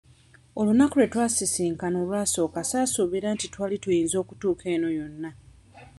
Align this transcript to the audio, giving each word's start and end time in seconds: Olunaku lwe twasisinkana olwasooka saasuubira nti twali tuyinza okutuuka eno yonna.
Olunaku 0.59 0.95
lwe 0.97 1.11
twasisinkana 1.13 1.97
olwasooka 2.03 2.59
saasuubira 2.69 3.27
nti 3.35 3.45
twali 3.53 3.75
tuyinza 3.83 4.15
okutuuka 4.23 4.65
eno 4.75 4.89
yonna. 4.97 5.29